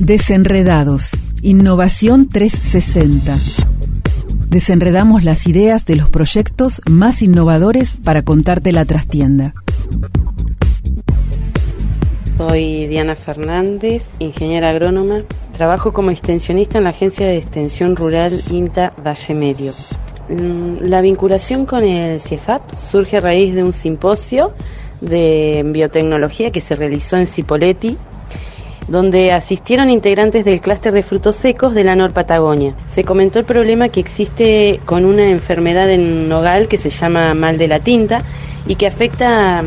Desenredados. 0.00 1.10
Innovación 1.42 2.28
360. 2.28 3.36
Desenredamos 4.48 5.24
las 5.24 5.46
ideas 5.46 5.86
de 5.86 5.96
los 5.96 6.08
proyectos 6.08 6.80
más 6.88 7.20
innovadores 7.20 7.96
para 7.96 8.22
contarte 8.22 8.72
la 8.72 8.84
trastienda. 8.84 9.54
Soy 12.36 12.86
Diana 12.86 13.16
Fernández, 13.16 14.14
ingeniera 14.20 14.70
agrónoma. 14.70 15.22
Trabajo 15.52 15.92
como 15.92 16.12
extensionista 16.12 16.78
en 16.78 16.84
la 16.84 16.90
Agencia 16.90 17.26
de 17.26 17.36
Extensión 17.36 17.96
Rural 17.96 18.40
INTA 18.52 18.92
Valle 19.04 19.34
Medio. 19.34 19.74
Mm, 20.28 20.76
la 20.82 21.00
vinculación 21.00 21.66
con 21.66 21.82
el 21.82 22.20
CIEFAP 22.20 22.70
surge 22.72 23.16
a 23.16 23.20
raíz 23.20 23.54
de 23.54 23.64
un 23.64 23.72
simposio 23.72 24.54
de 25.00 25.62
biotecnología 25.66 26.52
que 26.52 26.60
se 26.60 26.76
realizó 26.76 27.16
en 27.16 27.26
Cipolletti, 27.26 27.96
donde 28.88 29.32
asistieron 29.32 29.90
integrantes 29.90 30.44
del 30.44 30.60
clúster 30.60 30.92
de 30.92 31.02
frutos 31.02 31.36
secos 31.36 31.74
de 31.74 31.84
la 31.84 31.94
Nor 31.94 32.12
Patagonia. 32.12 32.74
Se 32.86 33.04
comentó 33.04 33.38
el 33.38 33.44
problema 33.44 33.90
que 33.90 34.00
existe 34.00 34.80
con 34.84 35.04
una 35.04 35.28
enfermedad 35.28 35.90
en 35.90 36.28
nogal 36.28 36.68
que 36.68 36.78
se 36.78 36.90
llama 36.90 37.34
mal 37.34 37.58
de 37.58 37.68
la 37.68 37.80
tinta 37.80 38.22
y 38.66 38.74
que 38.74 38.86
afecta 38.86 39.62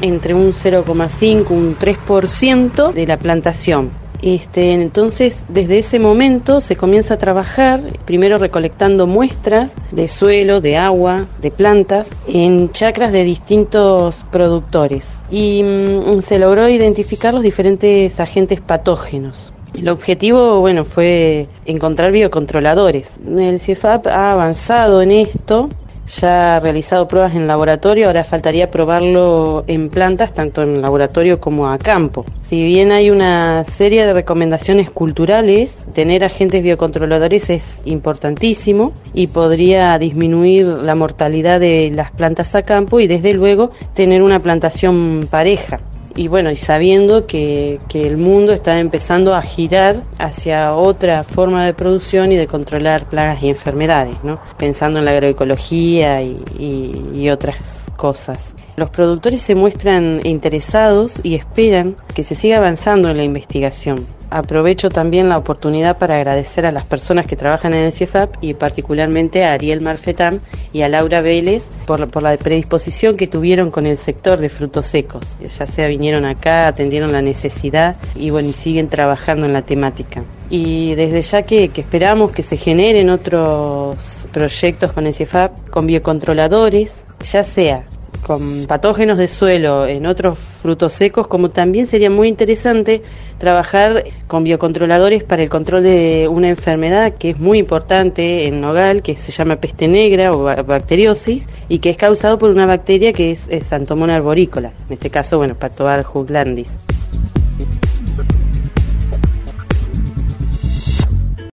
entre 0.00 0.34
un 0.34 0.52
0,5 0.52 1.50
un 1.50 1.78
3% 1.78 2.92
de 2.92 3.06
la 3.06 3.16
plantación. 3.16 4.03
Este, 4.24 4.72
entonces, 4.72 5.44
desde 5.50 5.76
ese 5.76 5.98
momento 5.98 6.62
se 6.62 6.76
comienza 6.76 7.12
a 7.12 7.18
trabajar, 7.18 7.82
primero 8.06 8.38
recolectando 8.38 9.06
muestras 9.06 9.76
de 9.90 10.08
suelo, 10.08 10.62
de 10.62 10.78
agua, 10.78 11.26
de 11.42 11.50
plantas, 11.50 12.08
en 12.26 12.72
chacras 12.72 13.12
de 13.12 13.22
distintos 13.22 14.24
productores. 14.32 15.20
Y 15.30 15.62
mm, 15.62 16.22
se 16.22 16.38
logró 16.38 16.70
identificar 16.70 17.34
los 17.34 17.42
diferentes 17.42 18.18
agentes 18.18 18.62
patógenos. 18.62 19.52
El 19.74 19.90
objetivo, 19.90 20.58
bueno, 20.60 20.84
fue 20.84 21.48
encontrar 21.66 22.10
biocontroladores. 22.10 23.20
El 23.26 23.60
CIEFAP 23.60 24.06
ha 24.06 24.32
avanzado 24.32 25.02
en 25.02 25.10
esto 25.10 25.68
ya 26.06 26.60
realizado 26.60 27.08
pruebas 27.08 27.34
en 27.34 27.46
laboratorio, 27.46 28.06
ahora 28.06 28.24
faltaría 28.24 28.70
probarlo 28.70 29.64
en 29.66 29.88
plantas, 29.88 30.32
tanto 30.32 30.62
en 30.62 30.82
laboratorio 30.82 31.40
como 31.40 31.70
a 31.70 31.78
campo. 31.78 32.24
Si 32.42 32.62
bien 32.64 32.92
hay 32.92 33.10
una 33.10 33.64
serie 33.64 34.06
de 34.06 34.12
recomendaciones 34.12 34.90
culturales, 34.90 35.84
tener 35.94 36.24
agentes 36.24 36.62
biocontroladores 36.62 37.50
es 37.50 37.80
importantísimo 37.84 38.92
y 39.12 39.28
podría 39.28 39.98
disminuir 39.98 40.66
la 40.66 40.94
mortalidad 40.94 41.60
de 41.60 41.90
las 41.94 42.10
plantas 42.10 42.54
a 42.54 42.62
campo 42.62 43.00
y 43.00 43.06
desde 43.06 43.34
luego 43.34 43.70
tener 43.94 44.22
una 44.22 44.40
plantación 44.40 45.26
pareja 45.30 45.80
y 46.16 46.28
bueno, 46.28 46.50
y 46.50 46.56
sabiendo 46.56 47.26
que, 47.26 47.80
que, 47.88 48.06
el 48.06 48.16
mundo 48.16 48.52
está 48.52 48.78
empezando 48.78 49.34
a 49.34 49.42
girar 49.42 50.02
hacia 50.18 50.74
otra 50.74 51.24
forma 51.24 51.64
de 51.64 51.74
producción 51.74 52.32
y 52.32 52.36
de 52.36 52.46
controlar 52.46 53.06
plagas 53.06 53.42
y 53.42 53.48
enfermedades, 53.48 54.16
¿no? 54.22 54.38
pensando 54.56 54.98
en 54.98 55.04
la 55.04 55.12
agroecología 55.12 56.22
y, 56.22 56.42
y 56.58 57.28
otras 57.30 57.90
cosas. 57.96 58.54
Los 58.76 58.90
productores 58.90 59.40
se 59.40 59.54
muestran 59.54 60.20
interesados 60.24 61.20
y 61.22 61.36
esperan 61.36 61.96
que 62.14 62.24
se 62.24 62.34
siga 62.34 62.56
avanzando 62.56 63.08
en 63.08 63.16
la 63.16 63.24
investigación. 63.24 64.04
Aprovecho 64.30 64.90
también 64.90 65.28
la 65.28 65.38
oportunidad 65.38 65.98
para 65.98 66.16
agradecer 66.16 66.66
a 66.66 66.72
las 66.72 66.84
personas 66.84 67.26
que 67.26 67.36
trabajan 67.36 67.74
en 67.74 67.84
el 67.84 67.92
CIEFAP 67.92 68.36
y 68.40 68.54
particularmente 68.54 69.44
a 69.44 69.52
Ariel 69.52 69.80
Marfetán 69.80 70.40
y 70.72 70.82
a 70.82 70.88
Laura 70.88 71.20
Vélez 71.20 71.70
por, 71.86 72.08
por 72.10 72.22
la 72.22 72.36
predisposición 72.36 73.16
que 73.16 73.26
tuvieron 73.26 73.70
con 73.70 73.86
el 73.86 73.96
sector 73.96 74.38
de 74.38 74.48
frutos 74.48 74.86
secos. 74.86 75.36
Ya 75.40 75.66
sea 75.66 75.88
vinieron 75.88 76.24
acá, 76.24 76.66
atendieron 76.66 77.12
la 77.12 77.22
necesidad 77.22 77.96
y 78.14 78.30
bueno, 78.30 78.52
siguen 78.52 78.88
trabajando 78.88 79.46
en 79.46 79.52
la 79.52 79.62
temática 79.62 80.24
y 80.50 80.94
desde 80.94 81.22
ya 81.22 81.42
que, 81.42 81.68
que, 81.68 81.80
esperamos 81.80 82.32
que 82.32 82.42
se 82.42 82.56
generen 82.56 83.10
otros 83.10 84.28
proyectos 84.32 84.92
con 84.92 85.06
el 85.06 85.14
CIEFAP, 85.14 85.70
con 85.70 85.86
biocontroladores, 85.86 87.04
ya 87.24 87.42
sea 87.42 87.86
con 88.26 88.66
patógenos 88.66 89.18
de 89.18 89.28
suelo 89.28 89.86
en 89.86 90.06
otros 90.06 90.38
frutos 90.38 90.92
secos, 90.92 91.26
como 91.26 91.50
también 91.50 91.86
sería 91.86 92.10
muy 92.10 92.28
interesante 92.28 93.02
trabajar 93.38 94.04
con 94.26 94.44
biocontroladores 94.44 95.22
para 95.22 95.42
el 95.42 95.50
control 95.50 95.82
de 95.82 96.28
una 96.28 96.48
enfermedad 96.48 97.14
que 97.14 97.30
es 97.30 97.38
muy 97.38 97.58
importante 97.58 98.46
en 98.46 98.60
nogal, 98.60 99.02
que 99.02 99.16
se 99.16 99.30
llama 99.30 99.56
peste 99.56 99.86
negra 99.86 100.32
o 100.32 100.44
bacteriosis, 100.64 101.46
y 101.68 101.78
que 101.78 101.90
es 101.90 101.96
causado 101.96 102.38
por 102.38 102.50
una 102.50 102.66
bacteria 102.66 103.12
que 103.12 103.30
es, 103.30 103.48
es 103.48 103.64
Santomona 103.66 104.16
arborícola, 104.16 104.72
en 104.88 104.94
este 104.94 105.10
caso, 105.10 105.38
bueno, 105.38 105.54
Patoar 105.54 106.02
juglandis. 106.02 106.76